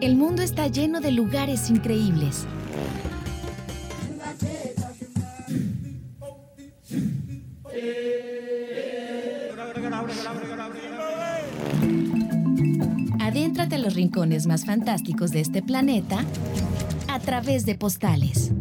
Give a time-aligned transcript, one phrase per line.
[0.00, 2.46] El mundo está lleno de lugares increíbles.
[13.20, 16.24] Adéntrate a los rincones más fantásticos de este planeta
[17.08, 18.52] a través de postales.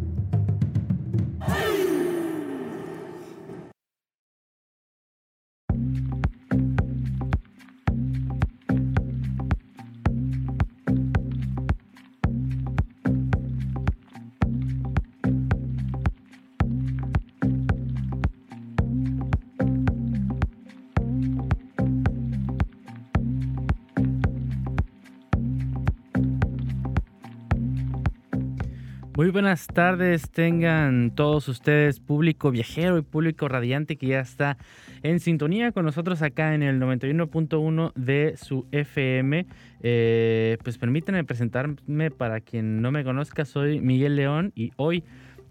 [29.29, 34.57] Muy buenas tardes, tengan todos ustedes, público viajero y público radiante que ya está
[35.03, 39.45] en sintonía con nosotros acá en el 91.1 de su FM.
[39.83, 45.03] Eh, pues permítanme presentarme para quien no me conozca, soy Miguel León y hoy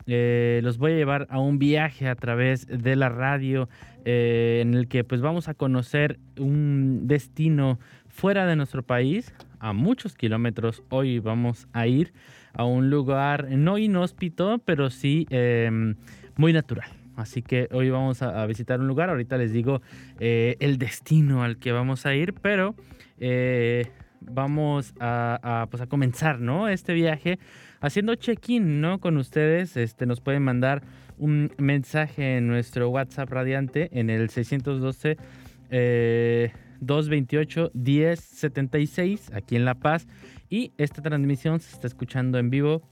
[0.08, 3.68] eh, los voy a llevar a un viaje a través de la radio
[4.04, 9.72] eh, en el que pues vamos a conocer un destino fuera de nuestro país, a
[9.72, 10.82] muchos kilómetros.
[10.88, 12.12] Hoy vamos a ir
[12.58, 15.94] a un lugar no inhóspito, pero sí em,
[16.36, 16.90] muy natural.
[17.16, 19.10] Así que hoy vamos a, visitar un lugar.
[19.10, 19.80] Ahorita les digo
[20.20, 22.74] eh, el destino al que vamos a ir, pero
[23.18, 26.68] eh, vamos a, pues a, comenzar, ¿no?
[26.68, 27.38] Este viaje
[27.80, 28.98] haciendo check-in, ¿no?
[28.98, 29.76] Con ustedes.
[29.76, 30.82] Este, nos pueden mandar
[31.16, 35.16] un mensaje en nuestro WhatsApp radiante en el 612
[36.80, 40.06] 228 1076 aquí en La Paz.
[40.50, 42.82] Y esta transmisión se está escuchando en vivo,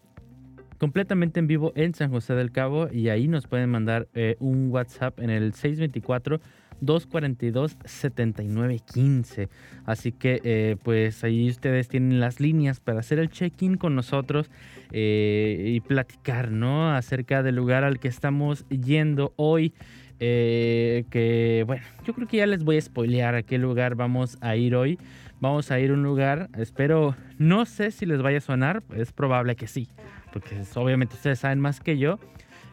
[0.79, 2.89] completamente en vivo en San José del Cabo.
[2.93, 6.41] Y ahí nos pueden mandar eh, un WhatsApp en el 624
[6.83, 9.49] 242 7915.
[9.87, 14.51] Así que eh, pues ahí ustedes tienen las líneas para hacer el check-in con nosotros
[14.93, 16.95] eh, y platicar, ¿no?
[16.95, 19.73] Acerca del lugar al que estamos yendo hoy.
[20.19, 24.57] que bueno, yo creo que ya les voy a spoilear a qué lugar vamos a
[24.57, 24.99] ir hoy.
[25.39, 29.13] Vamos a ir a un lugar, espero, no sé si les vaya a sonar, es
[29.13, 29.87] probable que sí,
[30.33, 32.19] porque obviamente ustedes saben más que yo.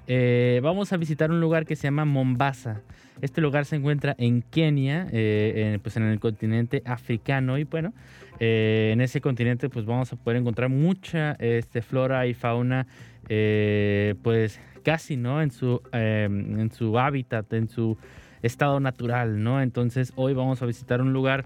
[0.07, 2.81] Eh, vamos a visitar un lugar que se llama Mombasa.
[3.21, 7.93] Este lugar se encuentra en Kenia, eh, pues en el continente africano y bueno,
[8.39, 12.87] eh, en ese continente pues vamos a poder encontrar mucha este, flora y fauna,
[13.27, 15.41] pues casi, ¿no?
[15.41, 17.97] En su, en su hábitat, en su
[18.41, 19.61] estado natural, ¿no?
[19.61, 21.45] Entonces hoy vamos a visitar un lugar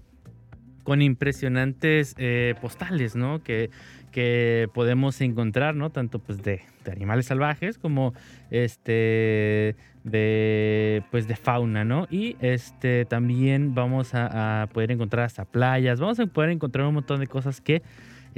[0.88, 3.44] con impresionantes eh, postales, ¿no?
[3.44, 3.70] Que,
[4.14, 5.90] que podemos encontrar, ¿no?
[5.90, 8.14] Tanto pues de, animales salvajes como
[8.52, 12.08] este de pues de fauna, ¿no?
[12.10, 16.94] Y este también vamos a, a poder encontrar hasta playas, vamos a poder encontrar un
[16.94, 17.82] montón de cosas que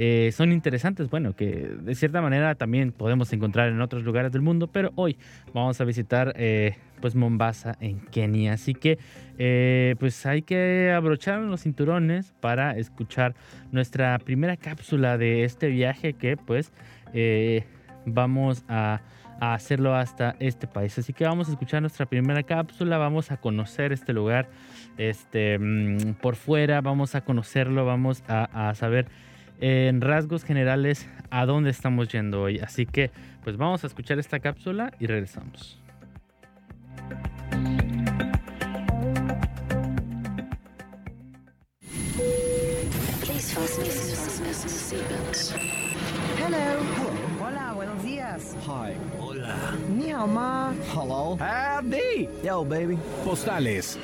[0.02, 4.40] eh, son interesantes, bueno, que de cierta manera también podemos encontrar en otros lugares del
[4.40, 5.18] mundo, pero hoy
[5.52, 8.98] vamos a visitar eh, pues Mombasa en Kenia, así que
[9.36, 13.34] eh, pues hay que abrochar los cinturones para escuchar
[13.72, 16.72] nuestra primera cápsula de este viaje que pues
[18.06, 19.02] vamos a
[19.38, 20.98] hacerlo hasta este país.
[20.98, 24.48] Así que vamos a escuchar nuestra primera cápsula, vamos a conocer este lugar
[24.96, 29.06] este, mm, por fuera, vamos a conocerlo, vamos a saber
[29.60, 32.58] en rasgos generales a dónde estamos yendo hoy.
[32.58, 33.10] Así que
[33.44, 35.80] pues vamos a escuchar esta cápsula y regresamos.
[46.38, 46.58] Hello.
[47.44, 48.56] Hola, buenos días.
[48.66, 48.94] Hi.
[49.20, 49.76] Hola.
[49.96, 50.72] Ni hao ma.
[50.92, 51.36] Hello.
[51.38, 52.28] Howdy.
[52.42, 52.98] Yo, baby.
[53.24, 53.98] Postales.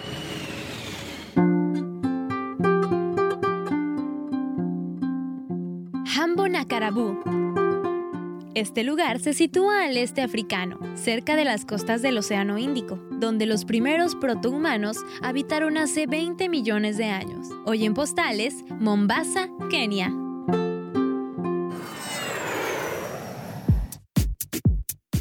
[8.54, 13.46] Este lugar se sitúa al este africano, cerca de las costas del Océano Índico, donde
[13.46, 17.48] los primeros protohumanos habitaron hace 20 millones de años.
[17.64, 20.12] Hoy en postales, Mombasa, Kenia.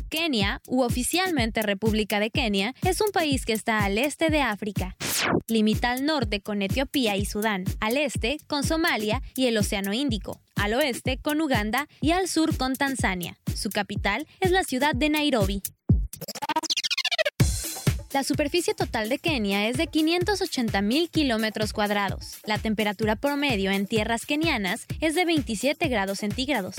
[0.09, 4.97] Kenia, u oficialmente República de Kenia, es un país que está al este de África.
[5.47, 10.41] Limita al norte con Etiopía y Sudán, al este con Somalia y el Océano Índico,
[10.55, 13.37] al oeste con Uganda y al sur con Tanzania.
[13.55, 15.61] Su capital es la ciudad de Nairobi.
[18.15, 22.37] La superficie total de Kenia es de 580 mil kilómetros cuadrados.
[22.45, 26.75] La temperatura promedio en tierras kenianas es de 27 grados centígrados.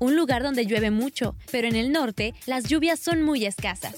[0.00, 3.94] Un lugar donde llueve mucho, pero en el norte las lluvias son muy escasas.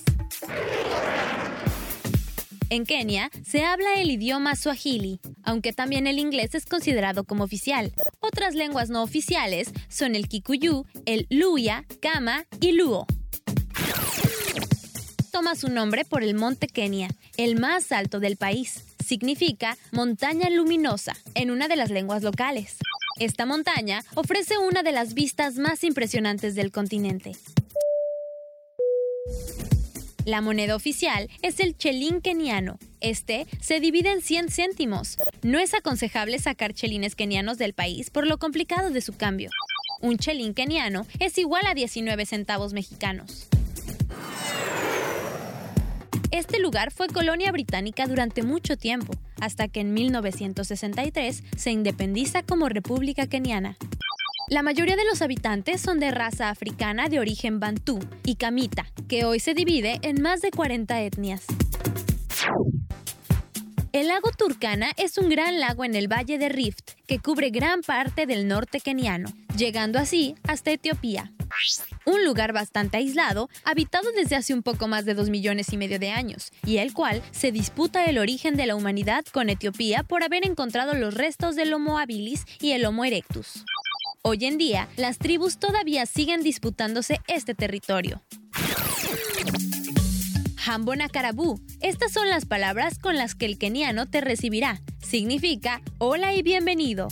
[2.68, 7.92] En Kenia se habla el idioma swahili, aunque también el inglés es considerado como oficial.
[8.18, 13.06] Otras lenguas no oficiales son el kikuyu, el luya, kama y luo.
[15.30, 18.84] Toma su nombre por el monte Kenia, el más alto del país.
[19.04, 22.78] Significa montaña luminosa en una de las lenguas locales.
[23.20, 27.32] Esta montaña ofrece una de las vistas más impresionantes del continente.
[30.26, 32.81] La moneda oficial es el chelín keniano.
[33.00, 35.19] Este se divide en 100 céntimos.
[35.43, 39.50] No es aconsejable sacar chelines kenianos del país por lo complicado de su cambio.
[40.00, 43.46] Un chelín keniano es igual a 19 centavos mexicanos.
[46.32, 52.69] Este lugar fue colonia británica durante mucho tiempo, hasta que en 1963 se independiza como
[52.69, 53.76] República Keniana.
[54.48, 59.25] La mayoría de los habitantes son de raza africana de origen bantú y camita, que
[59.25, 61.44] hoy se divide en más de 40 etnias.
[63.90, 67.81] El lago Turkana es un gran lago en el valle de Rift que cubre gran
[67.81, 71.32] parte del norte keniano, llegando así hasta Etiopía.
[72.04, 75.99] Un lugar bastante aislado, habitado desde hace un poco más de 2 millones y medio
[75.99, 80.22] de años, y el cual se disputa el origen de la humanidad con Etiopía por
[80.22, 83.64] haber encontrado los restos del Homo habilis y el Homo erectus.
[84.28, 88.25] Hoy en día, las tribus todavía siguen disputándose este territorio.
[90.67, 91.61] Hambona Karabu.
[91.81, 94.82] Estas son las palabras con las que el keniano te recibirá.
[95.00, 97.06] Significa hola y bienvenido.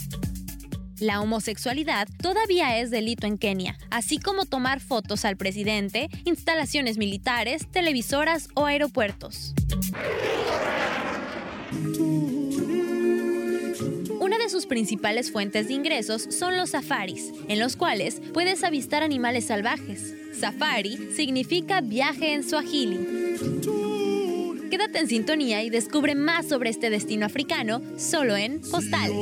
[0.99, 7.65] La homosexualidad todavía es delito en Kenia, así como tomar fotos al presidente, instalaciones militares,
[7.71, 9.53] televisoras o aeropuertos.
[14.45, 19.45] De sus principales fuentes de ingresos son los safaris, en los cuales puedes avistar animales
[19.45, 20.13] salvajes.
[20.39, 22.99] Safari significa viaje en Swahili.
[24.69, 29.17] Quédate en sintonía y descubre más sobre este destino africano solo en Postales.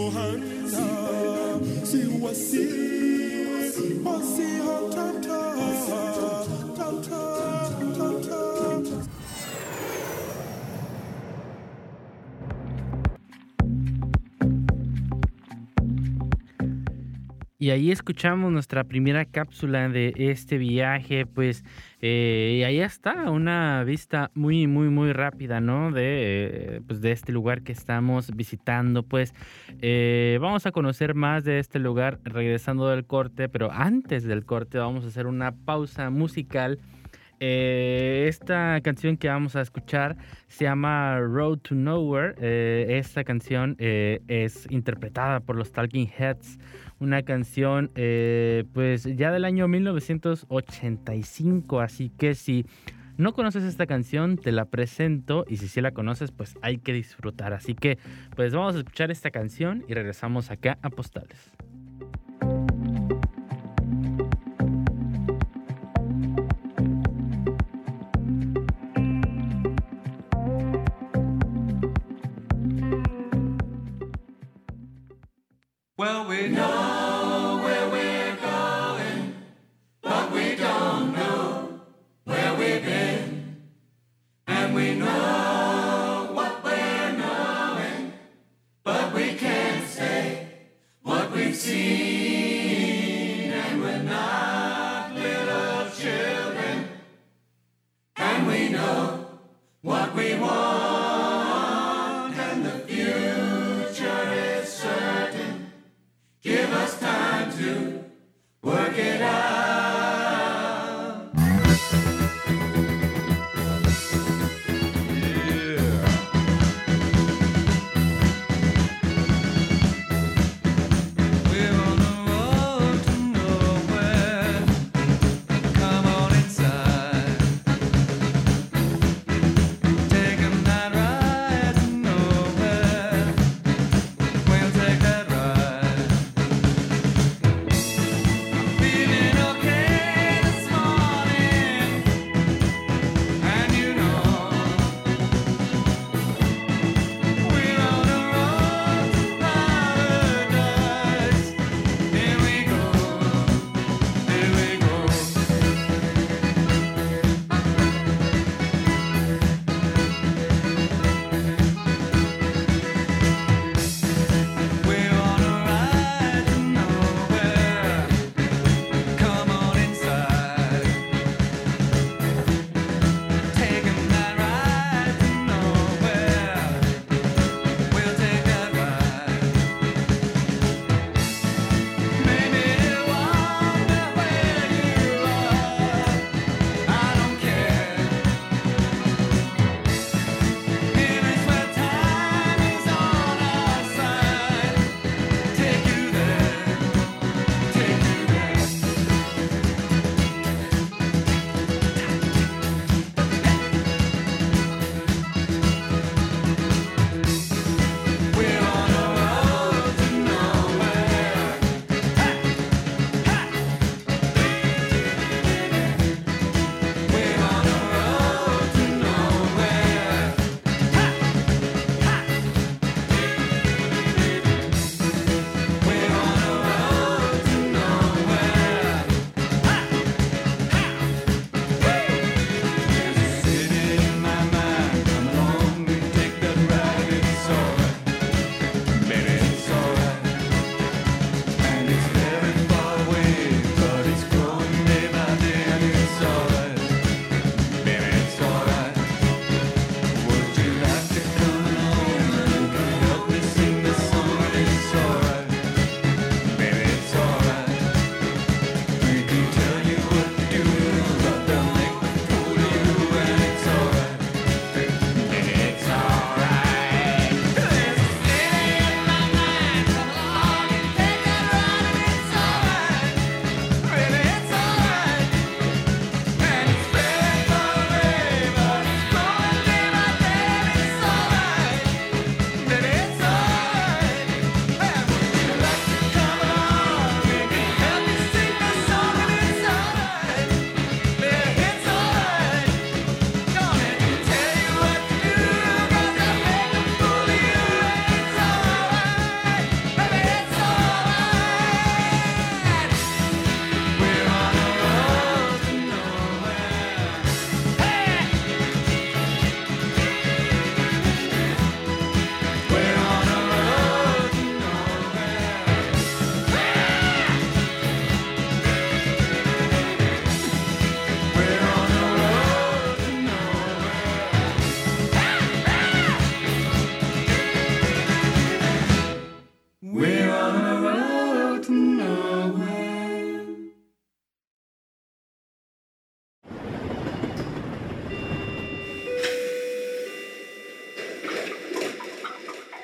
[17.63, 21.63] Y ahí escuchamos nuestra primera cápsula de este viaje, pues
[22.01, 25.89] eh, ahí está, una vista muy, muy, muy rápida, ¿no?
[25.93, 29.33] De, pues, de este lugar que estamos visitando, pues
[29.81, 34.77] eh, vamos a conocer más de este lugar regresando del corte, pero antes del corte
[34.77, 36.79] vamos a hacer una pausa musical.
[37.45, 40.15] Eh, esta canción que vamos a escuchar
[40.47, 42.35] se llama Road to Nowhere.
[42.97, 46.57] esta canción es interpretada por los Talking Heads
[47.03, 52.65] una canción eh, pues ya del año 1985, así que si
[53.17, 56.93] no conoces esta canción, te la presento y si sí la conoces, pues hay que
[56.93, 57.53] disfrutar.
[57.53, 57.99] Así que
[58.35, 61.51] pues vamos a escuchar esta canción y regresamos acá a Postales.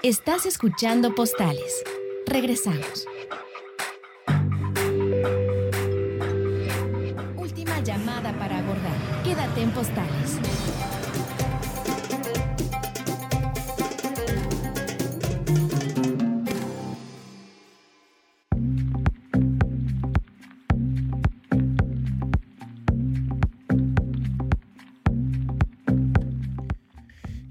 [0.10, 1.84] Estás escuchando Postales.
[2.25, 3.06] Regresamos.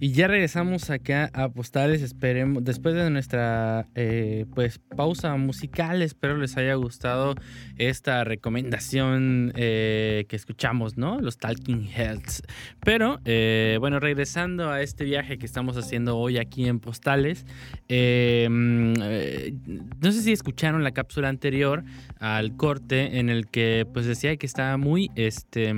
[0.09, 6.39] Y ya regresamos acá a Postales, esperemos, después de nuestra eh, pues pausa musical, espero
[6.39, 7.35] les haya gustado
[7.77, 11.21] esta recomendación eh, que escuchamos, ¿no?
[11.21, 12.41] Los Talking Heads.
[12.83, 17.45] Pero eh, bueno, regresando a este viaje que estamos haciendo hoy aquí en Postales,
[17.91, 21.85] eh, no sé si escucharon la cápsula anterior
[22.19, 25.75] al corte en el que pues decía que estaba muy este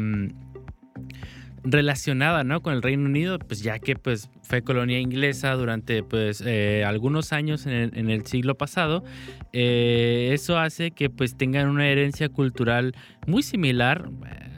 [1.64, 2.62] relacionada ¿no?
[2.62, 7.32] con el Reino Unido, pues ya que pues fue colonia inglesa durante pues eh, algunos
[7.32, 9.04] años en el, siglo pasado,
[9.52, 12.94] eh, eso hace que pues tengan una herencia cultural
[13.26, 14.08] muy similar,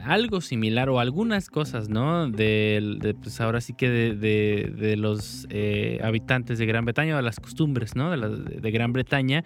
[0.04, 2.28] algo similar o algunas cosas, ¿no?
[2.30, 7.16] De, de, pues ahora sí que de, de- de los eh, habitantes de Gran Bretaña,
[7.16, 8.10] o las costumbres, ¿no?
[8.10, 9.44] De, la- de Gran Bretaña.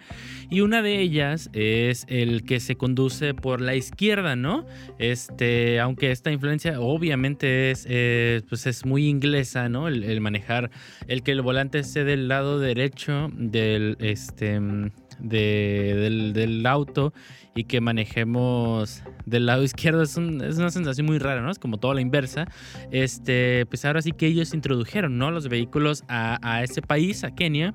[0.49, 4.65] Y una de ellas es el que se conduce por la izquierda, ¿no?
[4.99, 9.87] Este, aunque esta influencia obviamente es, eh, pues es muy inglesa, ¿no?
[9.87, 10.69] El, el manejar,
[11.07, 17.13] el que el volante esté del lado derecho del, este, mm, de- del, auto
[17.55, 21.49] y que manejemos del lado izquierdo es, un- es una sensación muy rara, ¿no?
[21.51, 22.45] Es como toda la inversa.
[22.91, 25.31] Este, pues ahora sí que ellos introdujeron, ¿no?
[25.31, 27.73] Los vehículos a, ese país, a Kenia.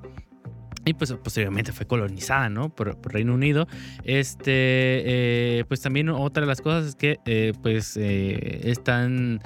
[0.84, 2.68] Y pues posteriormente fue colonizada, ¿no?
[2.74, 3.68] Por, Reino Unido.
[4.02, 4.50] Este,
[5.58, 9.40] eh, pues también otra de las cosas es que, eh, pues, eh, están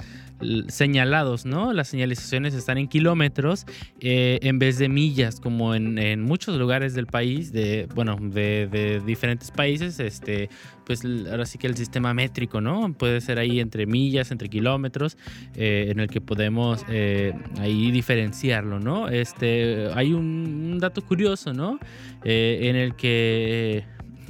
[0.67, 1.73] señalados, ¿no?
[1.73, 3.65] Las señalizaciones están en kilómetros
[3.99, 9.51] eh, en vez de millas, como en, muchos lugares del país, de, bueno, de, diferentes
[9.51, 10.49] países, este,
[10.85, 12.93] pues ahora sí que el sistema métrico, ¿no?
[12.93, 15.17] Puede ser ahí entre millas, entre kilómetros,
[15.55, 19.09] eh, en el que podemos eh, ahí diferenciarlo, ¿no?
[19.09, 21.79] Este, hay un, dato curioso, ¿no?
[22.23, 23.83] En el que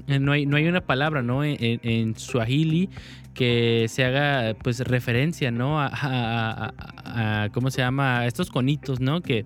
[0.08, 1.44] no hay, no hay una palabra, ¿no?
[1.44, 2.90] En, en, en Swahili
[3.38, 5.80] que se haga pues referencia, ¿no?
[5.80, 6.74] A,
[7.54, 8.26] ¿cómo se llama?
[8.26, 9.22] Estos conitos, ¿no?
[9.22, 9.46] Que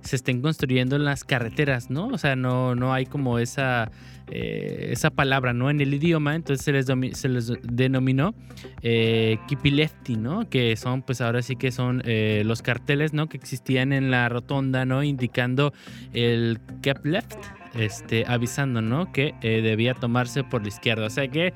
[0.00, 2.08] se estén construyendo en las carreteras, ¿no?
[2.08, 3.90] O sea, no, no hay como esa,
[4.30, 5.68] eh, esa palabra, ¿no?
[5.68, 6.86] En el idioma, entonces se les,
[7.18, 8.34] se les denominó
[8.80, 10.48] eh, kipilefti, ¿no?
[10.48, 13.28] Que son, pues ahora sí que son eh, los carteles, ¿no?
[13.28, 15.02] Que existían en la rotonda, ¿no?
[15.02, 15.74] Indicando
[16.14, 17.36] el kept left,
[17.74, 19.12] este, avisando, ¿no?
[19.12, 21.04] Que eh, debía tomarse por la izquierda.
[21.04, 21.52] O sea que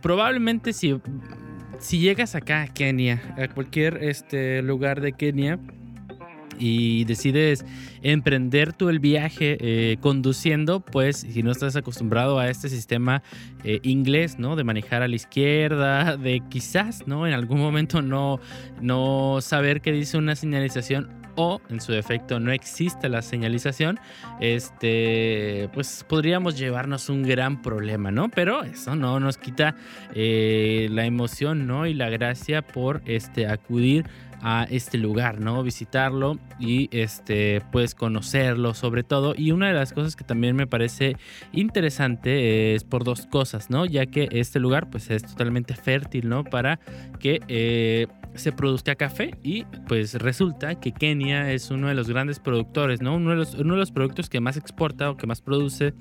[0.00, 1.00] probablemente si,
[1.78, 5.58] si llegas acá a Kenia, a cualquier este, lugar de Kenia,
[6.58, 7.64] y decides
[8.02, 13.22] emprender tú el viaje eh, conduciendo, pues si no estás acostumbrado a este sistema
[13.64, 14.56] eh, inglés, ¿no?
[14.56, 17.26] De manejar a la izquierda, de quizás, ¿no?
[17.26, 18.40] En algún momento no,
[18.80, 24.00] no saber qué dice una señalización o en su defecto no existe la señalización,
[24.40, 28.28] este, pues podríamos llevarnos un gran problema, ¿no?
[28.28, 29.76] Pero eso no nos quita
[30.14, 31.86] eh, la emoción, ¿no?
[31.86, 34.04] Y la gracia por este, acudir
[34.42, 35.62] a este lugar, ¿no?
[35.62, 39.34] Visitarlo y este pues conocerlo sobre todo.
[39.36, 41.16] Y una de las cosas que también me parece
[41.52, 43.86] interesante es por dos cosas, ¿no?
[43.86, 46.44] Ya que este lugar pues es totalmente fértil, ¿no?
[46.44, 46.78] Para
[47.18, 52.38] que eh, se produzca café y pues resulta que Kenia es uno de los grandes
[52.38, 53.16] productores, ¿no?
[53.16, 55.94] Uno de los, uno de los productos que más exporta o que más produce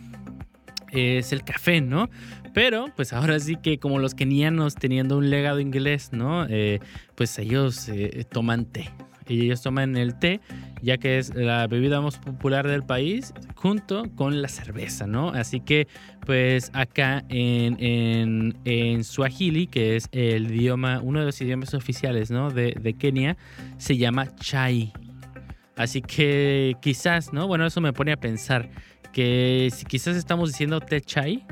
[0.91, 2.09] es el café, ¿no?
[2.57, 6.47] Pero pues ahora sí que como los kenianos teniendo un legado inglés, ¿no?
[6.49, 6.79] Eh,
[7.13, 8.89] pues ellos eh, toman té.
[9.27, 10.39] Y ellos toman el té,
[10.81, 15.29] ya que es la bebida más popular del país, junto con la cerveza, ¿no?
[15.29, 15.87] Así que,
[16.25, 22.31] pues acá en, en, en Swahili, que es el idioma, uno de los idiomas oficiales,
[22.31, 22.49] ¿no?
[22.49, 23.37] De, de Kenia,
[23.77, 24.93] se llama chai.
[25.75, 27.45] Así que quizás, ¿no?
[27.45, 28.67] Bueno, eso me pone a pensar
[29.13, 31.45] que si quizás estamos diciendo té chai,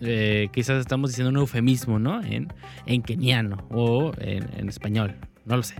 [0.00, 2.22] eh, quizás estamos diciendo un eufemismo, ¿no?
[2.22, 2.48] En,
[2.86, 5.76] en keniano o en, español, no lo sé.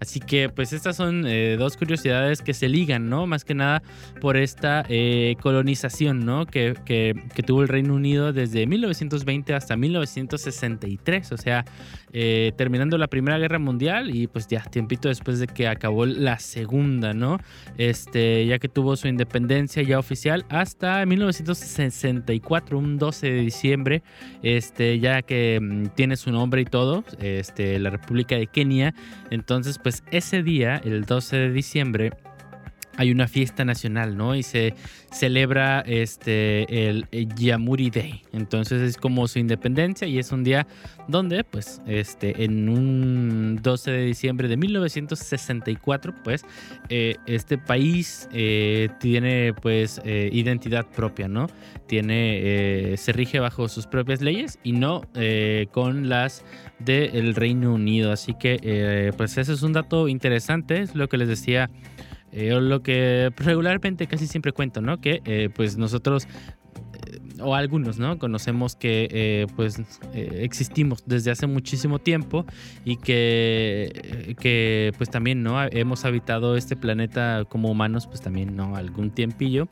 [0.00, 3.28] Así que pues estas son eh, dos curiosidades que se ligan, ¿no?
[3.28, 3.84] Más que nada
[4.20, 6.44] por esta eh, colonización, ¿no?
[6.44, 11.64] Que, que, tuvo el Reino Unido desde 1920 hasta 1963, o sea,
[12.12, 16.38] eh, terminando la Primera Guerra Mundial y pues ya tiempito después de que acabó la
[16.38, 17.38] Segunda, ¿no?
[17.78, 24.02] Este, ya que tuvo su independencia ya oficial hasta 1964, un 12 de diciembre,
[24.42, 28.94] este, ya que mm, tiene su nombre y todo, este, la República de Kenia.
[29.30, 32.12] Entonces, pues ese día, el 12 de diciembre,
[32.96, 34.34] hay una fiesta nacional, ¿no?
[34.34, 34.74] Y se
[35.10, 38.22] celebra este el Yamuri Day.
[38.32, 40.66] Entonces es como su independencia y es un día
[41.08, 46.44] donde, pues, este, en un 12 de diciembre de 1964, pues,
[46.88, 51.48] eh, este país eh, tiene, pues, eh, identidad propia, ¿no?
[51.86, 55.02] Tiene, se rige bajo sus propias leyes y no
[55.72, 56.42] con las
[56.78, 58.12] del Reino Unido.
[58.12, 61.68] Así que, pues, eso es un dato interesante, es lo que les decía
[62.32, 65.00] eh, lo que regularmente casi siempre cuento, ¿no?
[65.00, 66.26] Que eh, pues nosotros
[67.06, 68.18] eh, o algunos, ¿no?
[68.18, 69.80] Conocemos que pues
[70.14, 72.46] existimos desde hace muchísimo tiempo
[72.84, 75.62] y que, que pues también, ¿no?
[75.62, 78.76] Hemos habitado este planeta como humanos pues también, ¿no?
[78.76, 79.68] Algún tiempillo.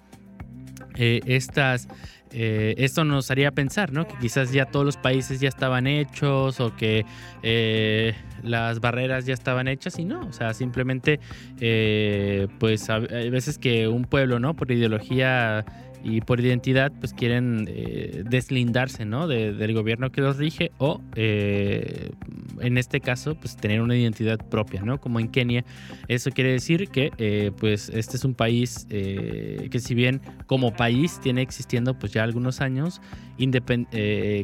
[0.96, 1.88] estas
[2.32, 4.06] eh, esto nos haría pensar, ¿no?
[4.06, 7.04] Que quizás ya todos los países ya estaban hechos o que
[7.42, 11.20] eh, las barreras ya estaban hechas y no, o sea, simplemente,
[11.60, 14.54] eh, pues hay veces que un pueblo, ¿no?
[14.54, 15.64] Por ideología
[16.02, 19.28] y por identidad pues quieren eh, deslindarse ¿no?
[19.28, 22.10] del gobierno que los rige o eh,
[22.60, 25.00] en este caso pues tener una identidad propia ¿no?
[25.00, 25.64] como en Kenia
[26.08, 31.20] eso quiere decir que eh, pues este es un país que si bien como país
[31.22, 33.00] tiene existiendo pues ya algunos años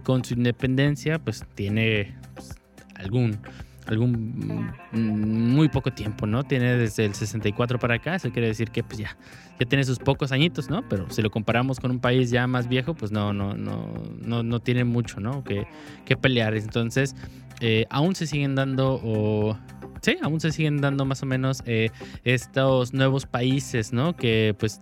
[0.02, 2.54] con su independencia pues tiene pues,
[2.94, 3.38] algún
[3.86, 6.44] algún mm, muy poco tiempo, ¿no?
[6.44, 9.16] Tiene desde el 64 para acá, eso quiere decir que pues ya,
[9.58, 10.86] ya tiene sus pocos añitos, ¿no?
[10.88, 14.42] Pero si lo comparamos con un país ya más viejo, pues no, no, no, no,
[14.42, 15.44] no tiene mucho, ¿no?
[15.44, 15.66] Que,
[16.04, 16.56] que pelear.
[16.56, 17.14] Entonces,
[17.60, 19.58] eh, aún se siguen dando
[20.02, 21.90] sí, aún se siguen dando más o menos eh,
[22.24, 24.14] estos nuevos países, ¿no?
[24.16, 24.80] Que pues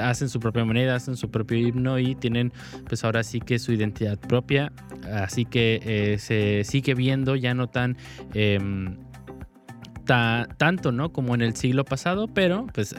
[0.00, 2.52] hacen su propia moneda, hacen su propio himno y tienen
[2.88, 4.72] pues ahora sí que su identidad propia.
[5.12, 7.96] Así que eh, se sigue viendo ya no tan...
[8.34, 8.96] Em,
[10.06, 11.14] tanto, ¿no?
[11.14, 12.94] Como en el siglo pasado, pero pues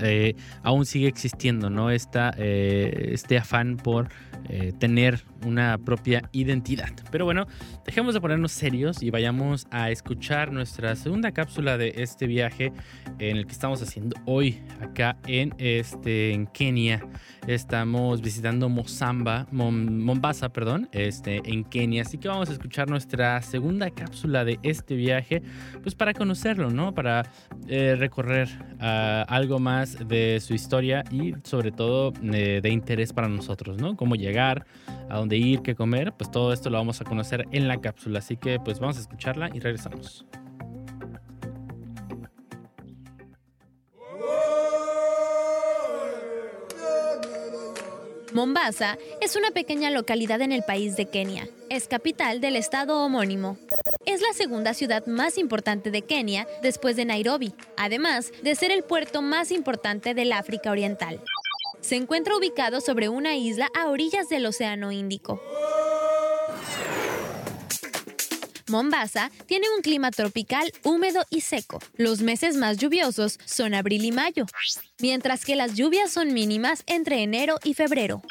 [0.63, 1.91] aún sigue existiendo, ¿no?
[1.91, 4.09] Este afán por
[4.49, 6.91] eh, tener una propia identidad.
[7.11, 7.47] Pero bueno,
[7.85, 12.71] dejemos de ponernos serios y vayamos a escuchar nuestra segunda cápsula de este viaje
[13.19, 17.05] en el que estamos haciendo hoy acá en, este, en Kenia.
[17.47, 22.01] Estamos visitando Mozamba, Mombasa, perdón, este, en Kenia.
[22.01, 25.43] Así que vamos a escuchar nuestra segunda cápsula de este viaje,
[25.83, 26.93] pues para conocerlo, ¿no?
[26.93, 27.31] Para
[27.67, 33.27] eh, recorrer ah, algo más de su historia y sobre todo eh, de interés para
[33.27, 33.95] nosotros, ¿no?
[33.95, 37.79] Cómo a dónde ir, qué comer, pues todo esto lo vamos a conocer en la
[37.79, 38.19] cápsula.
[38.19, 40.25] Así que pues vamos a escucharla y regresamos.
[48.35, 51.47] Mombasa es una pequeña localidad en el país de Kenia.
[51.69, 53.57] Es capital del estado homónimo.
[54.05, 58.83] Es la segunda ciudad más importante de Kenia después de Nairobi, además de ser el
[58.83, 61.21] puerto más importante del África Oriental
[61.81, 65.41] se encuentra ubicado sobre una isla a orillas del Océano Índico.
[68.67, 71.79] Mombasa tiene un clima tropical húmedo y seco.
[71.95, 74.45] Los meses más lluviosos son abril y mayo,
[74.99, 78.21] mientras que las lluvias son mínimas entre enero y febrero.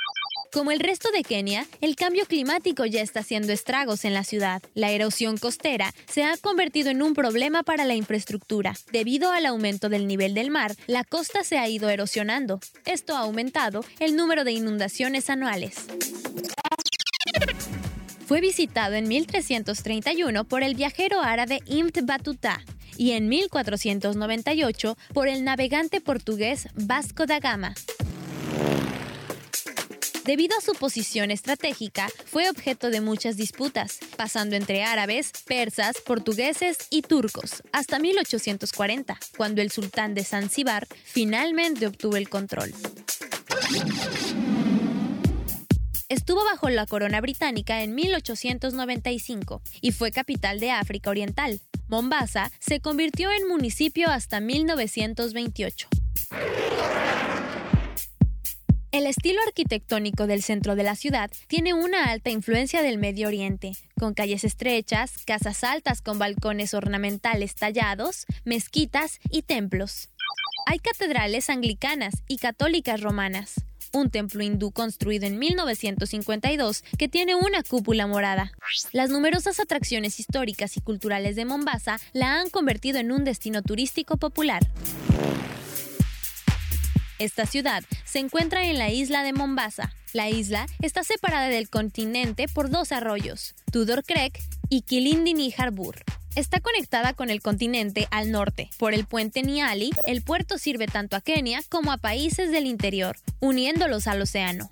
[0.55, 4.63] Como el resto de Kenia, el cambio climático ya está haciendo estragos en la ciudad.
[4.75, 8.75] La erosión costera se ha convertido en un problema para la infraestructura.
[8.93, 12.61] Debido al aumento del nivel del mar, la costa se ha ido erosionando.
[12.87, 15.75] Esto ha aumentado el número de inundaciones anuales.
[18.25, 22.61] Fue visitado en 1331 por el viajero árabe Ibn Battuta
[22.97, 27.75] y en 1498 por el navegante portugués Vasco da Gama.
[30.25, 36.79] Debido a su posición estratégica, fue objeto de muchas disputas, pasando entre árabes, persas, portugueses
[36.89, 42.73] y turcos, hasta 1840, cuando el sultán de Zanzíbar finalmente obtuvo el control.
[46.09, 51.61] Estuvo bajo la corona británica en 1895 y fue capital de África Oriental.
[51.89, 55.89] Mombasa se convirtió en municipio hasta 1928.
[58.95, 63.73] El estilo arquitectónico del centro de la ciudad tiene una alta influencia del Medio Oriente,
[63.99, 70.11] con calles estrechas, casas altas con balcones ornamentales tallados, mezquitas y templos.
[70.67, 73.65] Hay catedrales anglicanas y católicas romanas.
[73.93, 78.53] Un templo hindú construido en 1952 que tiene una cúpula morada.
[78.93, 84.19] Las numerosas atracciones históricas y culturales de Mombasa la han convertido en un destino turístico
[84.19, 84.63] popular.
[87.19, 89.95] Esta ciudad se encuentra en la isla de Mombasa.
[90.13, 96.03] La isla está separada del continente por dos arroyos, Tudor Creek y Kilindini Harbour.
[96.35, 98.69] Está conectada con el continente al norte.
[98.79, 103.17] Por el puente Niali, el puerto sirve tanto a Kenia como a países del interior,
[103.39, 104.69] uniéndolos al océano.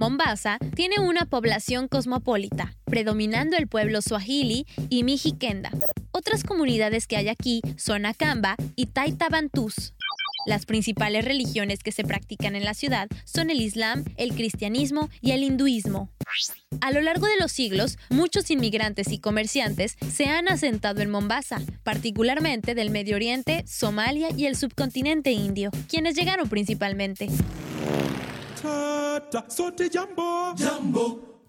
[0.00, 5.70] Mombasa tiene una población cosmopolita, predominando el pueblo Swahili y Mijikenda.
[6.10, 9.92] Otras comunidades que hay aquí son Akamba y Taita Bantús.
[10.46, 15.32] Las principales religiones que se practican en la ciudad son el Islam, el cristianismo y
[15.32, 16.08] el hinduismo.
[16.80, 21.60] A lo largo de los siglos, muchos inmigrantes y comerciantes se han asentado en Mombasa,
[21.82, 27.28] particularmente del Medio Oriente, Somalia y el subcontinente indio, quienes llegaron principalmente.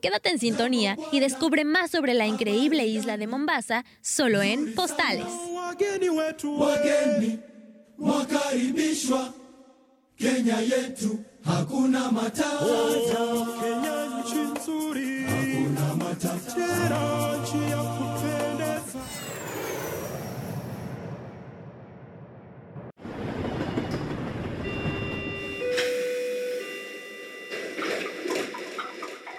[0.01, 5.27] Quédate en sintonía y descubre más sobre la increíble isla de Mombasa solo en Postales.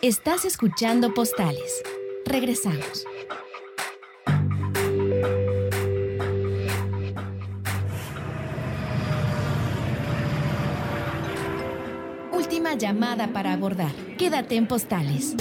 [0.03, 1.81] Estás escuchando Postales.
[2.27, 3.05] Regresamos.
[12.33, 13.93] Última llamada para abordar.
[14.19, 15.37] Quédate en Postales.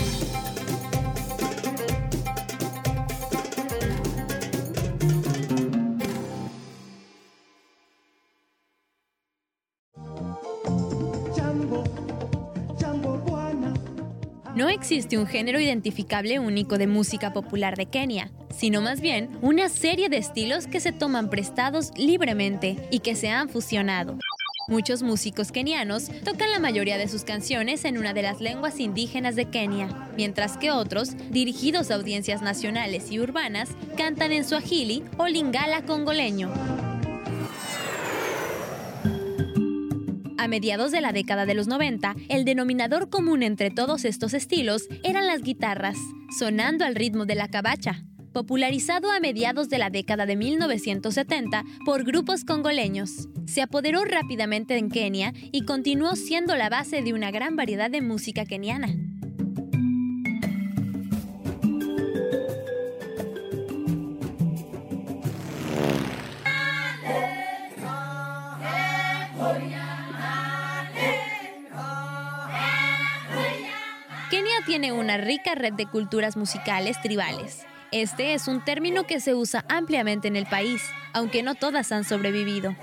[14.91, 20.09] Existe un género identificable único de música popular de Kenia, sino más bien una serie
[20.09, 24.17] de estilos que se toman prestados libremente y que se han fusionado.
[24.67, 29.37] Muchos músicos kenianos tocan la mayoría de sus canciones en una de las lenguas indígenas
[29.37, 35.27] de Kenia, mientras que otros, dirigidos a audiencias nacionales y urbanas, cantan en suajili o
[35.27, 36.51] lingala congoleño.
[40.41, 44.87] A mediados de la década de los 90, el denominador común entre todos estos estilos
[45.03, 45.99] eran las guitarras,
[46.35, 52.03] sonando al ritmo de la cabacha, popularizado a mediados de la década de 1970 por
[52.05, 53.29] grupos congoleños.
[53.45, 58.01] Se apoderó rápidamente en Kenia y continuó siendo la base de una gran variedad de
[58.01, 58.95] música keniana.
[74.71, 77.65] Tiene una rica red de culturas musicales tribales.
[77.91, 80.81] Este es un término que se usa ampliamente en el país,
[81.11, 82.73] aunque no todas han sobrevivido.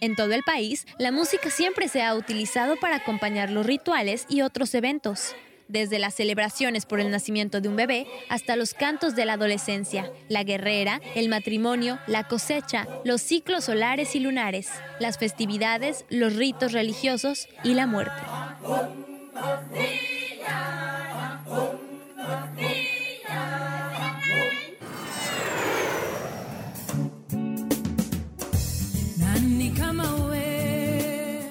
[0.00, 4.42] En todo el país, la música siempre se ha utilizado para acompañar los rituales y
[4.42, 5.34] otros eventos,
[5.66, 10.12] desde las celebraciones por el nacimiento de un bebé hasta los cantos de la adolescencia,
[10.28, 14.70] la guerrera, el matrimonio, la cosecha, los ciclos solares y lunares,
[15.00, 18.22] las festividades, los ritos religiosos y la muerte.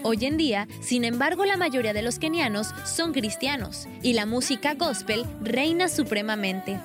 [0.08, 4.76] Hoy en día, sin embargo, la mayoría de los kenianos son cristianos y la música
[4.76, 6.80] gospel reina supremamente.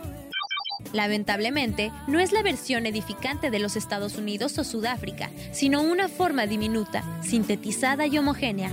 [0.93, 6.47] Lamentablemente, no es la versión edificante de los Estados Unidos o Sudáfrica, sino una forma
[6.47, 8.73] diminuta, sintetizada y homogénea.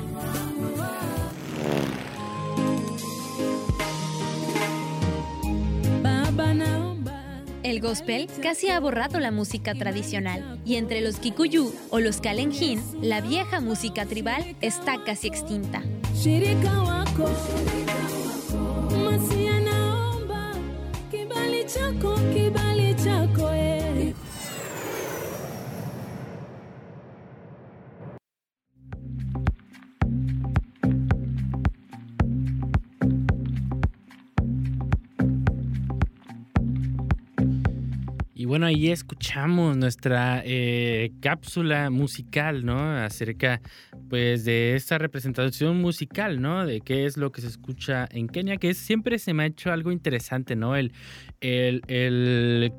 [7.67, 12.81] El gospel casi ha borrado la música tradicional y entre los kikuyu o los kalenjin,
[13.01, 15.83] la vieja música tribal está casi extinta.
[38.57, 42.79] Bueno, ahí escuchamos nuestra eh, cápsula musical, ¿no?
[42.79, 43.61] Acerca,
[44.09, 46.65] pues, de esta representación musical, ¿no?
[46.65, 49.45] De qué es lo que se escucha en Kenia, que es- siempre se me ha
[49.45, 50.75] hecho algo interesante, ¿no?
[50.75, 50.91] El,
[51.39, 52.73] el, el,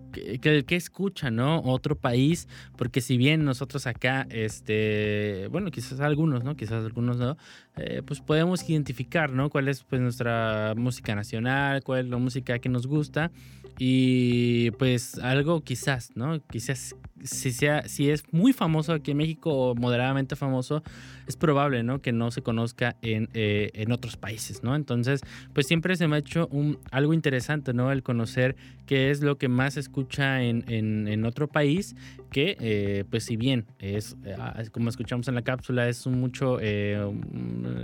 [0.67, 1.61] que, escucha, ¿no?
[1.61, 6.57] Otro país, porque si bien nosotros acá, este, bueno, quizás algunos, ¿no?
[6.57, 7.37] Quizás algunos no,
[7.77, 9.49] eh, pues podemos identificar, ¿no?
[9.49, 13.31] Cuál es, pues, nuestra música nacional, cuál es la música que nos gusta
[13.79, 16.41] y pues algo quizás, ¿no?
[16.47, 20.83] Quizás si, sea, si es muy famoso aquí en México o moderadamente famoso,
[21.29, 22.01] es probable, ¿no?
[22.01, 24.75] Que no se conozca en, eh, en otros países, ¿no?
[24.75, 25.21] Entonces,
[25.53, 27.93] pues siempre se me ha hecho un, algo interesante, ¿no?
[27.93, 28.57] El conocer
[28.89, 31.95] qué es lo que más se escucha en, en, otro país,
[32.31, 34.35] que eh, pues si bien es, eh,
[34.73, 36.99] como escuchamos en la cápsula, es mucho eh,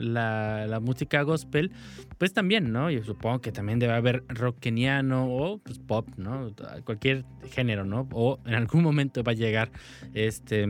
[0.00, 1.72] la, la música gospel,
[2.16, 2.90] pues también, ¿no?
[2.90, 6.54] Yo supongo que también debe haber rock keniano o pues, pop, ¿no?
[6.84, 8.08] Cualquier género, ¿no?
[8.12, 9.70] O en algún momento va a llegar
[10.14, 10.66] este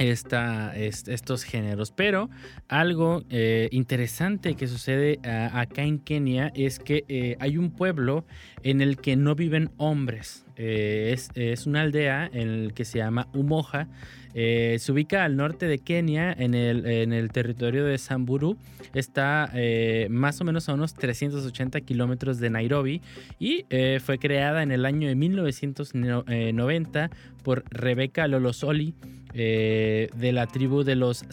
[0.00, 1.92] estos géneros.
[1.92, 2.30] Pero
[2.68, 8.24] algo eh, interesante que sucede ah, acá en Kenia es que eh, hay un pueblo
[8.62, 10.44] en el que no viven hombres.
[10.56, 13.88] Eh, es, es una aldea en el que se llama Umoja.
[14.34, 18.56] Eh, se ubica al norte de Kenia, en el, territorio de Samburu.
[18.94, 23.00] Está eh, más o menos a unos 380 kilómetros de Nairobi
[23.38, 27.10] y eh, fue creada en el año de 1990
[27.44, 28.94] por Rebeca Lolosoli
[29.32, 31.24] de la tribu de los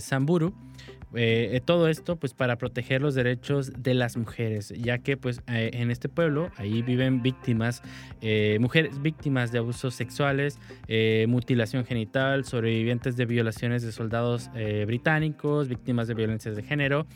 [0.00, 0.54] Samburu.
[1.14, 5.42] Eh, eh, todo esto pues para proteger los derechos de las mujeres, ya que pues
[5.48, 7.82] eh, en este pueblo ahí viven víctimas,
[8.20, 10.58] eh, mujeres víctimas de abusos sexuales,
[11.28, 14.50] mutilación genital, sobrevivientes de violaciones de soldados
[14.86, 17.06] británicos, víctimas de violencias de género,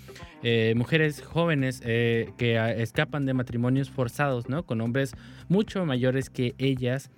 [0.74, 4.64] mujeres jóvenes que ah, escapan de matrimonios forzados, ¿no?
[4.64, 5.14] Con hombres
[5.48, 7.10] mucho mayores que ellas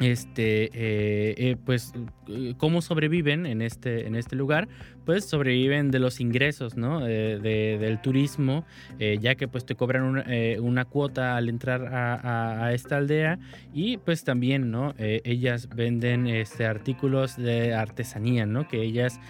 [0.00, 1.92] este eh, eh, pues
[2.28, 4.68] eh, cómo sobreviven en este en este lugar
[5.04, 8.64] pues sobreviven de los ingresos no Eh, de- del turismo
[9.20, 10.24] ya que pues te cobran una,
[10.60, 13.38] una cuota al entrar a, esta aldea
[13.72, 19.20] y pues también no ellas venden este artículos de artesanía no que ellas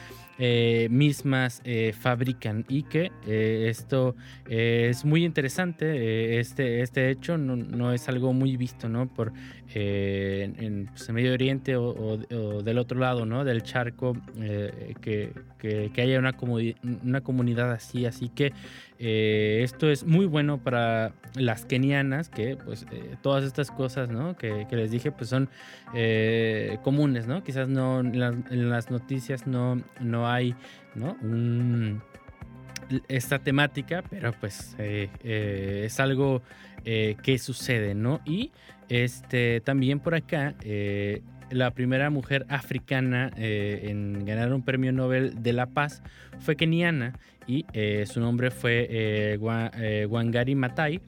[0.90, 1.62] mismas
[2.00, 4.14] fabrican y que esto
[4.48, 9.32] es muy interesante este, este hecho no, no es algo muy visto no por
[9.74, 12.16] eh, en, pues, Medio Oriente o,
[12.62, 13.44] del otro lado ¿no?
[13.44, 16.34] del charco eh, que, que- que haya una,
[17.04, 18.52] una comunidad así así que
[18.98, 22.86] eh, esto es muy bueno para las kenianas que pues
[23.22, 24.36] todas estas cosas ¿no?
[24.36, 25.48] que, que les dije pues son
[26.82, 28.18] comunes no quizás no en
[28.70, 30.54] las, noticias no, no hay
[31.20, 32.00] un
[33.08, 36.40] esta temática, pero pues es algo
[36.84, 38.20] eh, que sucede, ¿no?
[38.24, 38.52] Y
[38.88, 45.42] este también por acá, eh, la primera mujer africana eh, en ganar un premio Nobel
[45.42, 46.02] de la Paz
[46.40, 47.64] fue keniana y
[48.04, 49.70] su nombre fue Wa-
[50.08, 51.00] Wangari Maathai.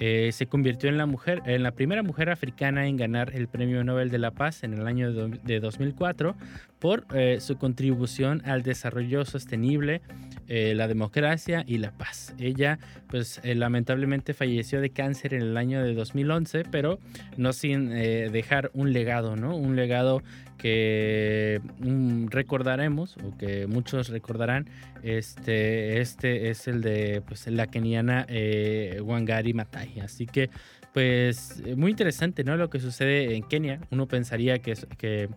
[0.00, 3.82] Eh, se convirtió en la mujer, en la primera mujer africana en ganar el Premio
[3.82, 6.36] Nobel de la Paz en el año de, do- de 2004
[6.78, 10.00] por eh, su contribución al desarrollo sostenible,
[10.46, 12.32] eh, la democracia y la paz.
[12.38, 17.00] Ella, pues lamentablemente falleció de cáncer en el año de 2011, pero
[17.36, 19.56] no sin dejar un legado, ¿no?
[19.56, 20.22] Un legado
[20.58, 24.68] que mm, recordaremos o que muchos recordarán.
[25.02, 30.00] Este, este es el de pues, la keniana eh, Wangari Maathai.
[30.00, 30.50] Así que,
[30.92, 32.56] pues, muy interesante, ¿no?
[32.56, 33.80] Lo que sucede en Kenia.
[33.90, 35.28] Uno pensaría que, que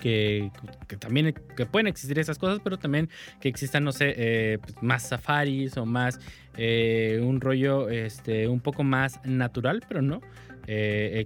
[0.00, 0.50] que,
[0.98, 3.08] también que pueden existir esas cosas, pero también
[3.40, 6.18] que existan, no sé, eh, pues, más safaris o más
[6.56, 10.20] eh, un rollo este, un poco más natural, pero no.
[10.66, 11.24] Eh,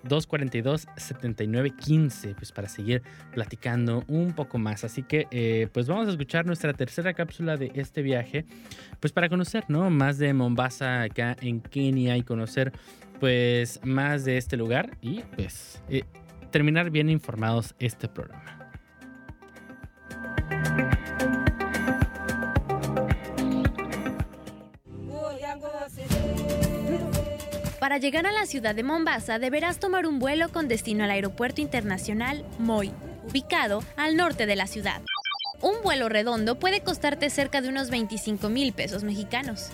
[0.07, 3.01] 242-7915, pues para seguir
[3.33, 4.83] platicando un poco más.
[4.83, 8.45] Así que, eh, pues vamos a escuchar nuestra tercera cápsula de este viaje,
[8.99, 9.89] pues para conocer, ¿no?
[9.89, 12.71] Más de Mombasa acá en Kenia y conocer,
[13.19, 16.03] pues, más de este lugar y, pues, eh,
[16.51, 18.57] terminar bien informados este programa.
[27.87, 31.61] Para llegar a la ciudad de Mombasa deberás tomar un vuelo con destino al Aeropuerto
[31.61, 32.91] Internacional Moi,
[33.29, 35.01] ubicado al norte de la ciudad.
[35.61, 39.69] Un vuelo redondo puede costarte cerca de unos 25 mil pesos mexicanos.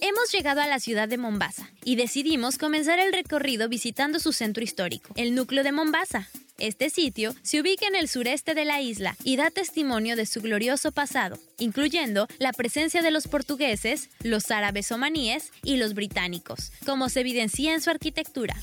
[0.00, 4.62] Hemos llegado a la ciudad de Mombasa y decidimos comenzar el recorrido visitando su centro
[4.62, 6.28] histórico, el núcleo de Mombasa.
[6.64, 10.40] Este sitio se ubica en el sureste de la isla y da testimonio de su
[10.40, 17.10] glorioso pasado, incluyendo la presencia de los portugueses, los árabes omaníes y los británicos, como
[17.10, 18.56] se evidencia en su arquitectura.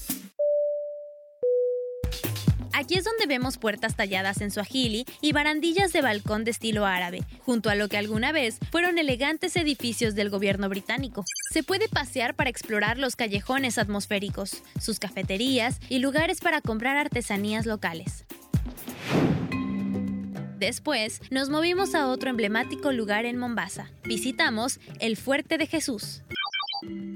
[2.74, 7.24] Aquí es donde vemos puertas talladas en suajili y barandillas de balcón de estilo árabe,
[7.40, 11.26] junto a lo que alguna vez fueron elegantes edificios del gobierno británico.
[11.52, 17.66] Se puede pasear para explorar los callejones atmosféricos, sus cafeterías y lugares para comprar artesanías
[17.66, 18.26] locales.
[20.58, 23.90] Después, nos movimos a otro emblemático lugar en Mombasa.
[24.04, 26.22] Visitamos el Fuerte de Jesús.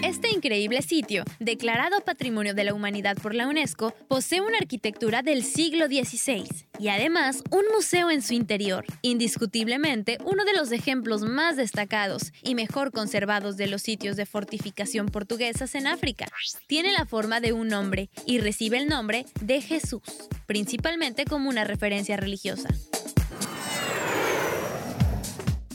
[0.01, 5.43] Este increíble sitio, declarado Patrimonio de la Humanidad por la UNESCO, posee una arquitectura del
[5.43, 6.47] siglo XVI
[6.79, 12.53] y además un museo en su interior, indiscutiblemente uno de los ejemplos más destacados y
[12.53, 16.27] mejor conservados de los sitios de fortificación portuguesas en África.
[16.67, 20.03] Tiene la forma de un hombre y recibe el nombre de Jesús,
[20.45, 22.69] principalmente como una referencia religiosa.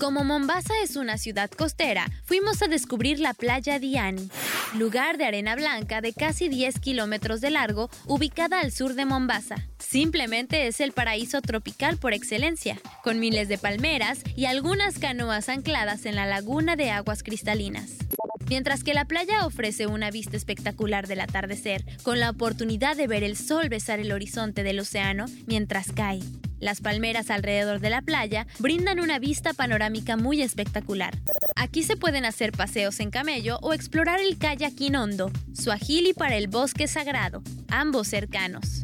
[0.01, 4.31] Como Mombasa es una ciudad costera, fuimos a descubrir la playa Diani,
[4.79, 9.57] lugar de arena blanca de casi 10 kilómetros de largo, ubicada al sur de Mombasa.
[9.79, 16.07] Simplemente es el paraíso tropical por excelencia, con miles de palmeras y algunas canoas ancladas
[16.07, 17.99] en la laguna de aguas cristalinas.
[18.49, 23.23] Mientras que la playa ofrece una vista espectacular del atardecer, con la oportunidad de ver
[23.23, 26.21] el sol besar el horizonte del océano mientras cae.
[26.61, 31.15] Las palmeras alrededor de la playa brindan una vista panorámica muy espectacular.
[31.57, 36.49] Aquí se pueden hacer paseos en camello o explorar el kayak Hondo, Swahili para el
[36.49, 38.83] bosque sagrado, ambos cercanos.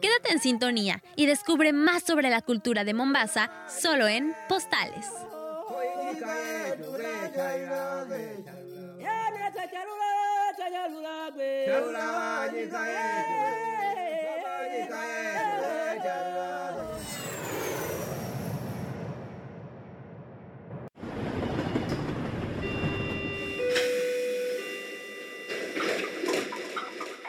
[0.00, 5.06] Quédate en sintonía y descubre más sobre la cultura de Mombasa solo en Postales.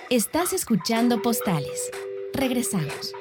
[0.09, 1.91] Estás escuchando Postales.
[2.33, 3.13] Regresamos.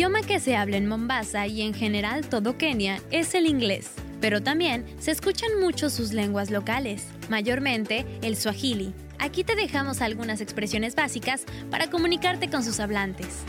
[0.00, 4.42] Idioma que se habla en Mombasa y en general todo Kenia es el inglés, pero
[4.42, 8.94] también se escuchan mucho sus lenguas locales, mayormente el swahili.
[9.18, 13.42] Aquí te dejamos algunas expresiones básicas para comunicarte con sus hablantes.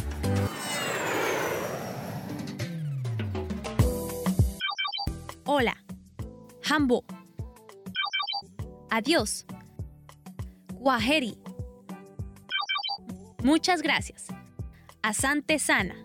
[5.46, 5.78] Hola.
[6.70, 7.06] Hambo.
[8.90, 9.46] Adiós.
[10.82, 11.38] Kwaheri.
[13.42, 14.28] Muchas gracias.
[15.02, 15.96] Asante sana.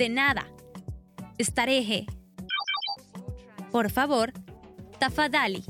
[0.00, 0.46] De nada.
[1.36, 2.06] Estareje.
[3.70, 4.32] Por favor.
[4.98, 5.62] Tafadali.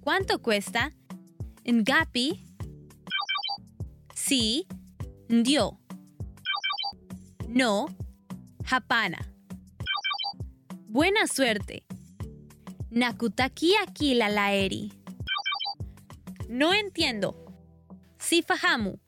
[0.00, 0.90] ¿Cuánto cuesta?
[1.66, 2.42] Ngapi.
[4.14, 4.66] Sí.
[5.28, 5.78] Ndio.
[7.46, 7.94] No.
[8.64, 9.20] Hapana.
[10.88, 11.84] Buena suerte.
[12.90, 14.94] Nakutakia kila laeri.
[16.48, 17.36] No entiendo.
[18.16, 18.98] Sifahamu.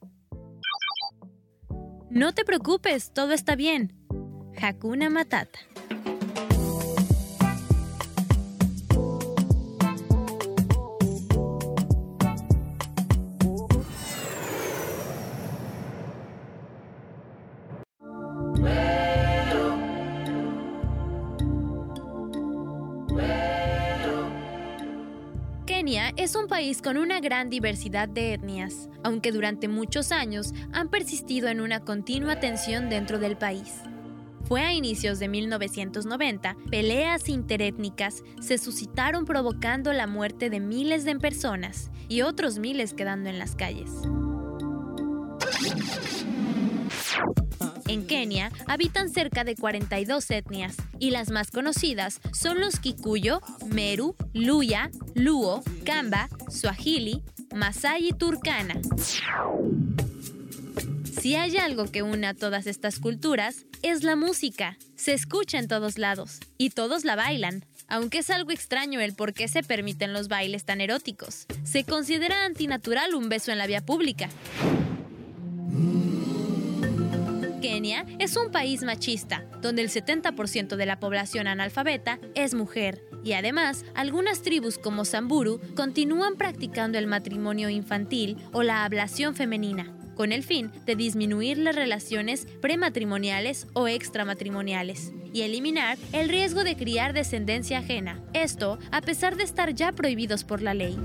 [2.14, 3.92] No te preocupes, todo está bien.
[4.62, 5.58] Hakuna Matata.
[25.94, 31.46] Es un país con una gran diversidad de etnias, aunque durante muchos años han persistido
[31.46, 33.80] en una continua tensión dentro del país.
[34.42, 41.14] Fue a inicios de 1990, peleas interétnicas se suscitaron provocando la muerte de miles de
[41.16, 43.90] personas y otros miles quedando en las calles.
[47.86, 54.16] En Kenia habitan cerca de 42 etnias y las más conocidas son los Kikuyo, Meru,
[54.32, 57.22] Luya, Luo, Kamba, Swahili,
[57.54, 58.80] Masai y Turkana.
[61.20, 64.76] Si hay algo que une a todas estas culturas, es la música.
[64.94, 67.64] Se escucha en todos lados y todos la bailan.
[67.86, 71.46] Aunque es algo extraño el por qué se permiten los bailes tan eróticos.
[71.64, 74.28] Se considera antinatural un beso en la vía pública.
[77.64, 83.32] Kenia es un país machista, donde el 70% de la población analfabeta es mujer, y
[83.32, 89.96] además algunas tribus como Samburu continúan practicando el matrimonio infantil o la ablación femenina.
[90.14, 96.76] con el fin de disminuir las relaciones prematrimoniales o extramatrimoniales y eliminar el riesgo de
[96.76, 98.22] criar descendencia ajena.
[98.32, 100.96] Esto a pesar de estar ya prohibidos por la ley.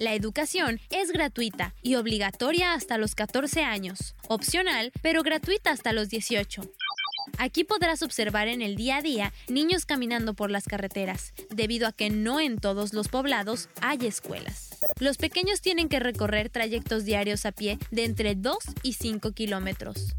[0.00, 6.08] La educación es gratuita y obligatoria hasta los 14 años, opcional, pero gratuita hasta los
[6.08, 6.62] 18.
[7.36, 11.92] Aquí podrás observar en el día a día niños caminando por las carreteras, debido a
[11.92, 14.70] que no en todos los poblados hay escuelas.
[15.00, 20.14] Los pequeños tienen que recorrer trayectos diarios a pie de entre 2 y 5 kilómetros.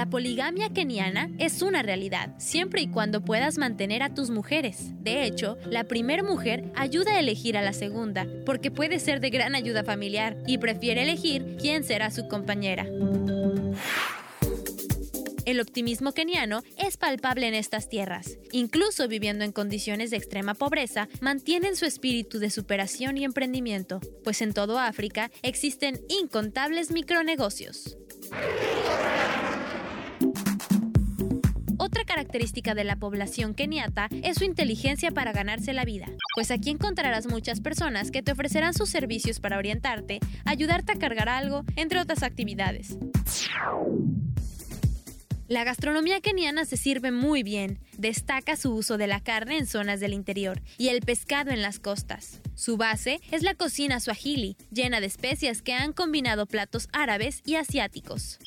[0.00, 4.94] La poligamia keniana es una realidad, siempre y cuando puedas mantener a tus mujeres.
[5.02, 9.28] De hecho, la primera mujer ayuda a elegir a la segunda, porque puede ser de
[9.28, 12.86] gran ayuda familiar y prefiere elegir quién será su compañera.
[15.44, 18.38] El optimismo keniano es palpable en estas tierras.
[18.52, 24.40] Incluso viviendo en condiciones de extrema pobreza, mantienen su espíritu de superación y emprendimiento, pues
[24.40, 27.98] en todo África existen incontables micronegocios.
[32.10, 37.28] Característica de la población keniata es su inteligencia para ganarse la vida, pues aquí encontrarás
[37.28, 42.24] muchas personas que te ofrecerán sus servicios para orientarte, ayudarte a cargar algo, entre otras
[42.24, 42.98] actividades.
[45.46, 47.78] La gastronomía keniana se sirve muy bien.
[47.96, 51.78] Destaca su uso de la carne en zonas del interior y el pescado en las
[51.78, 52.40] costas.
[52.56, 57.54] Su base es la cocina swahili, llena de especias que han combinado platos árabes y
[57.54, 58.40] asiáticos.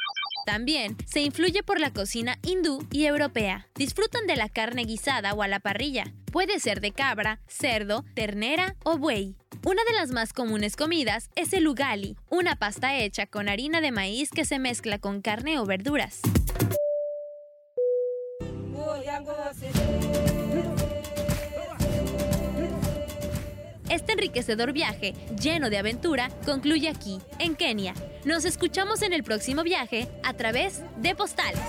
[0.45, 3.67] También se influye por la cocina hindú y europea.
[3.75, 6.13] Disfrutan de la carne guisada o a la parrilla.
[6.31, 9.35] Puede ser de cabra, cerdo, ternera o buey.
[9.65, 13.91] Una de las más comunes comidas es el ugali, una pasta hecha con harina de
[13.91, 16.19] maíz que se mezcla con carne o verduras.
[24.24, 27.93] Enriquecedor viaje, lleno de aventura, concluye aquí, en Kenia.
[28.24, 31.59] Nos escuchamos en el próximo viaje a través de postales.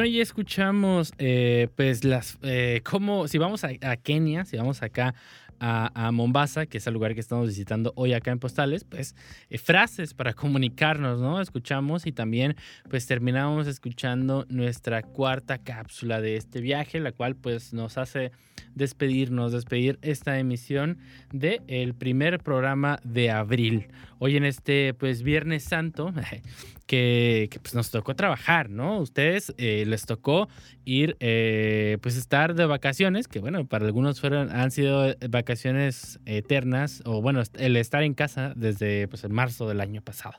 [0.00, 5.14] Bueno, ya escuchamos, eh, pues, las, eh, cómo, si vamos a, Kenia, si vamos acá
[5.58, 9.14] a, a Mombasa, que es el lugar que estamos visitando hoy acá en Postales, pues,
[9.50, 11.38] eh, frases para comunicarnos, ¿no?
[11.38, 12.56] Escuchamos y también,
[12.88, 18.32] pues, terminamos escuchando nuestra cuarta cápsula de este viaje, la cual, pues, nos hace
[18.74, 20.98] despedirnos, despedir esta emisión
[21.32, 23.88] del el primer programa de abril.
[24.18, 26.12] Hoy en este, pues, Viernes Santo,
[26.86, 28.98] que, pues nos tocó trabajar, ¿no?
[28.98, 30.48] Ustedes eh, les tocó
[30.84, 37.02] ir, eh, pues estar de vacaciones, que bueno, para algunos fueron, han sido vacaciones eternas,
[37.04, 40.34] o bueno, el estar en casa desde pues el marzo del año pasado.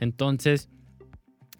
[0.00, 0.68] Entonces,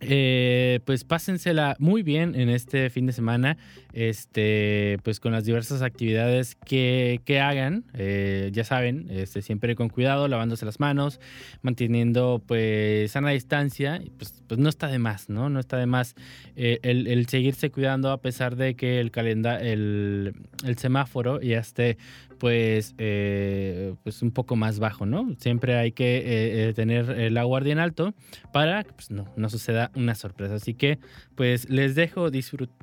[0.00, 3.58] eh, pues pásensela muy bien en este fin de semana,
[3.92, 9.90] este, pues con las diversas actividades que, que hagan, eh, ya saben, este, siempre con
[9.90, 11.20] cuidado, lavándose las manos,
[11.60, 15.50] manteniendo pues sana distancia, pues, pues no está de más, ¿no?
[15.50, 16.14] No está de más
[16.56, 20.34] eh, el, seguirse cuidando a pesar de que el calendario, el,
[20.64, 21.98] el semáforo ya esté
[22.40, 25.36] pues, eh, pues un poco más bajo, ¿no?
[25.38, 28.14] Siempre hay que eh, tener la guardia en alto
[28.52, 30.54] para que pues, no, no suceda una sorpresa.
[30.54, 30.98] Así que,
[31.36, 32.74] pues, les dejo disfrutar.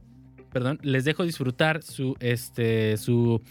[0.53, 3.41] Perdón, les dejo disfrutar su, este, su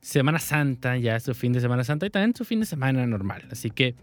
[0.00, 3.44] Semana Santa, ya su fin de Semana Santa y también su fin de semana normal.
[3.50, 3.94] Así que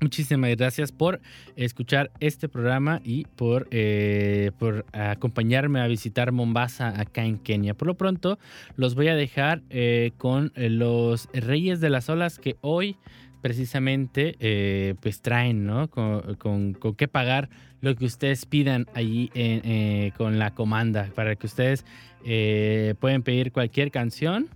[0.00, 1.20] Muchísimas gracias por
[1.56, 7.74] escuchar este programa y por, eh, por acompañarme a visitar Mombasa acá en Kenia.
[7.74, 8.38] Por lo pronto,
[8.76, 12.96] los voy a dejar eh, con los Reyes de las Olas que hoy
[13.40, 15.88] precisamente eh, pues traen, ¿no?
[15.88, 21.36] Con, con, con, qué pagar lo que ustedes pidan allí en, con la comanda para
[21.36, 21.84] que ustedes
[22.22, 24.48] pueden pedir cualquier canción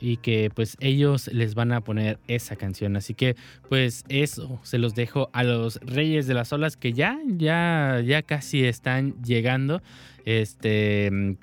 [0.00, 2.96] y que pues ellos les van a poner esa canción.
[2.96, 3.36] Así que
[3.68, 8.22] pues eso se los dejo a los Reyes de las Olas que ya ya ya
[8.22, 9.82] casi están llegando.
[10.24, 11.36] Este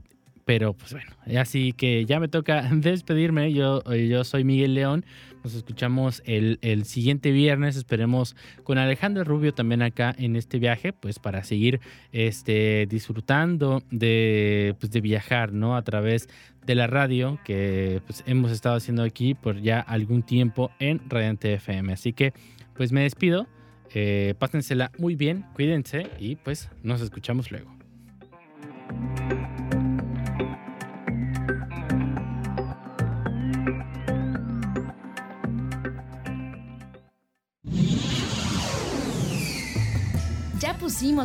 [0.45, 3.53] pero pues bueno, así que ya me toca despedirme.
[3.53, 5.05] Yo, yo soy Miguel León.
[5.43, 10.93] Nos escuchamos el, el, siguiente viernes, esperemos, con Alejandra Rubio también acá en este viaje,
[10.93, 11.79] pues para seguir
[12.11, 15.75] este, disfrutando de, pues, de viajar, ¿no?
[15.75, 16.29] A través
[16.65, 21.53] de la radio que pues, hemos estado haciendo aquí por ya algún tiempo en Radiante
[21.53, 21.93] FM.
[21.93, 22.33] Así que,
[22.75, 23.47] pues me despido,
[23.93, 27.75] eh, pásensela muy bien, cuídense y pues nos escuchamos luego.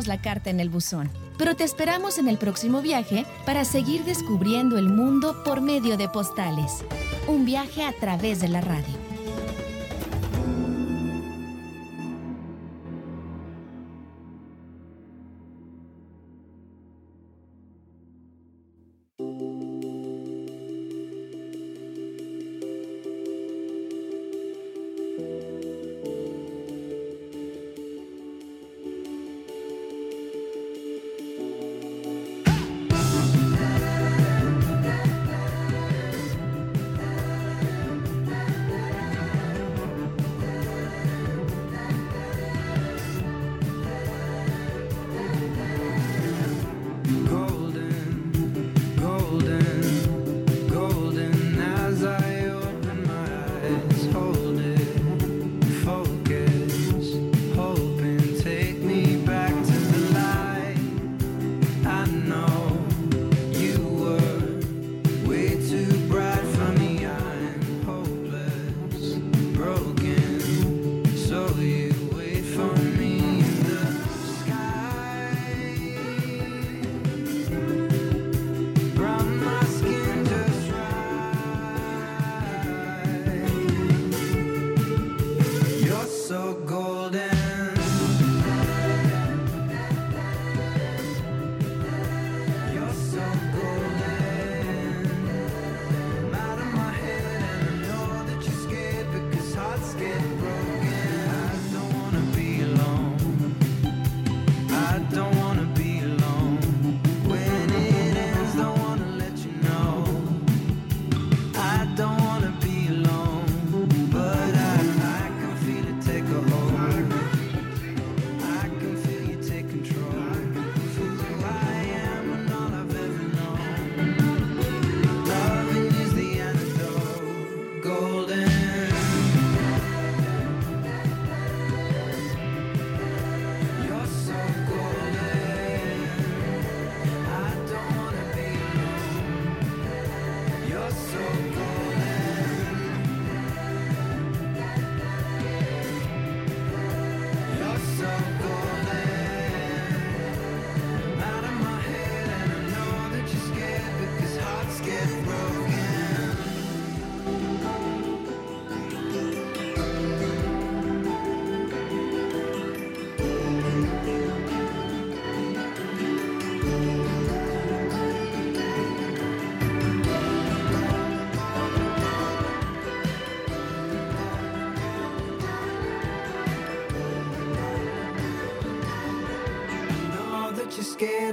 [0.07, 4.77] la carta en el buzón, pero te esperamos en el próximo viaje para seguir descubriendo
[4.77, 6.85] el mundo por medio de postales.
[7.27, 9.06] Un viaje a través de la radio.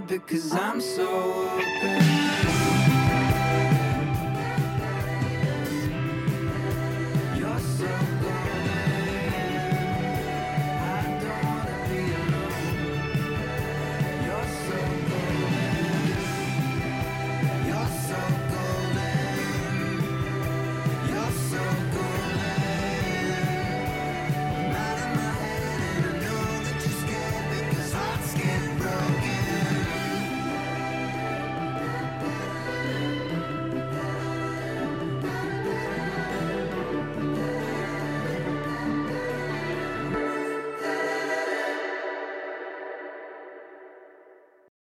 [0.07, 1.07] because I'm so
[1.59, 2.23] open.